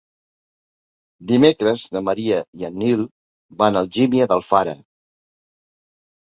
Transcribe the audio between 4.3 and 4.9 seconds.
d'Alfara.